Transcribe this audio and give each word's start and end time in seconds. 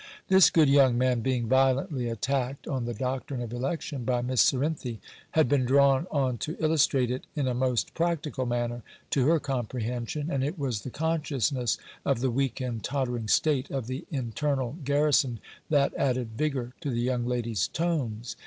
This 0.29 0.49
good 0.49 0.67
young 0.67 0.97
man, 0.97 1.19
being 1.19 1.47
violently 1.47 2.09
attacked 2.09 2.67
on 2.67 2.85
the 2.85 2.93
doctrine 2.95 3.39
of 3.39 3.53
election 3.53 4.03
by 4.03 4.23
Miss 4.23 4.41
Cerinthy, 4.41 4.99
had 5.37 5.47
been 5.47 5.63
drawn 5.63 6.07
on 6.09 6.39
to 6.39 6.57
illustrate 6.59 7.11
it 7.11 7.27
in 7.35 7.47
a 7.47 7.53
most 7.53 7.93
practical 7.93 8.47
manner, 8.47 8.81
to 9.11 9.27
her 9.27 9.39
comprehension; 9.39 10.31
and 10.31 10.43
it 10.43 10.57
was 10.57 10.81
the 10.81 10.89
consciousness 10.89 11.77
of 12.03 12.19
the 12.19 12.31
weak 12.31 12.59
and 12.59 12.83
tottering 12.83 13.27
state 13.27 13.69
of 13.69 13.85
the 13.85 14.07
internal 14.09 14.75
garrison, 14.83 15.39
that 15.69 15.93
added 15.93 16.29
vigour 16.35 16.73
to 16.81 16.89
the 16.89 17.01
young 17.01 17.27
lady's 17.27 17.67
tones. 17.67 18.35